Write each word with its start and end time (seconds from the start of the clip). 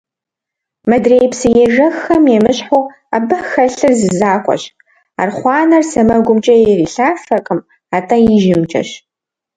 Мыдрей 0.89 1.25
псы 1.31 1.49
ежэххэм 1.65 2.23
емыщхьу 2.37 2.83
абы 3.15 3.37
хэлъыр 3.49 3.93
зы 3.99 4.09
закъуэщ– 4.19 4.63
архъуанэр 5.21 5.83
сэмэгумкӏэ 5.91 6.53
ирилъафэркъым, 6.61 7.59
атӏэ 7.95 8.17
ижьымкӏэщ! 8.33 8.89